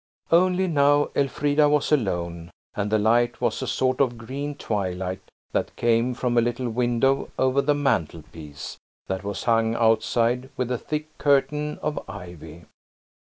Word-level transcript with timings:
Only 0.31 0.65
now 0.67 1.11
Elfrida 1.15 1.69
was 1.69 1.91
alone, 1.91 2.49
and 2.73 2.91
the 2.91 2.97
light 2.97 3.39
was 3.39 3.61
a 3.61 3.67
sort 3.67 4.01
of 4.01 4.17
green 4.17 4.55
twilight 4.55 5.21
that 5.51 5.75
came 5.75 6.15
from 6.15 6.39
a 6.39 6.41
little 6.41 6.69
window 6.71 7.29
over 7.37 7.61
the 7.61 7.75
mantelpiece, 7.75 8.77
that 9.05 9.23
was 9.23 9.43
hung 9.43 9.75
outside 9.75 10.49
with 10.57 10.71
a 10.71 10.79
thick 10.79 11.15
curtain 11.19 11.77
of 11.83 11.99
ivy. 12.09 12.65